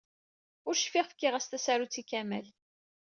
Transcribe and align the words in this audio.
Ur 0.67 0.75
cfiɣ 0.79 1.05
fkiɣ-as 1.11 1.45
tasarut 1.47 2.01
i 2.01 2.03
Kamal. 2.09 2.47